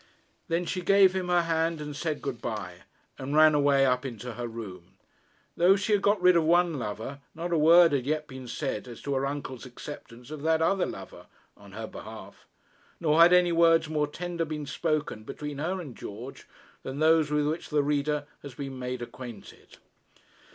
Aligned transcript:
Then 0.47 0.65
she 0.65 0.81
gave 0.81 1.13
him 1.13 1.27
her 1.27 1.43
hand, 1.43 1.79
and 1.79 1.95
said 1.95 2.23
good 2.23 2.41
bye, 2.41 2.85
and 3.19 3.35
ran 3.35 3.53
away 3.53 3.85
up 3.85 4.03
into 4.03 4.33
her 4.33 4.47
room. 4.47 4.97
Though 5.55 5.75
she 5.75 5.93
had 5.93 6.01
got 6.01 6.19
rid 6.19 6.35
of 6.35 6.43
one 6.43 6.79
lover, 6.79 7.19
not 7.35 7.53
a 7.53 7.57
word 7.59 7.91
had 7.91 8.07
yet 8.07 8.25
been 8.25 8.47
said 8.47 8.87
as 8.87 8.99
to 9.03 9.13
her 9.13 9.27
uncle's 9.27 9.63
acceptance 9.63 10.31
of 10.31 10.41
that 10.41 10.59
other 10.59 10.87
lover 10.87 11.27
on 11.55 11.73
her 11.73 11.85
behalf; 11.85 12.47
nor 12.99 13.21
had 13.21 13.31
any 13.31 13.51
words 13.51 13.89
more 13.89 14.07
tender 14.07 14.43
been 14.43 14.65
spoken 14.65 15.21
between 15.21 15.59
her 15.59 15.79
and 15.79 15.95
George 15.95 16.47
than 16.81 16.97
those 16.97 17.29
with 17.29 17.45
which 17.47 17.69
the 17.69 17.83
reader 17.83 18.25
has 18.41 18.55
been 18.55 18.79
made 18.79 19.03
acquainted. 19.03 19.77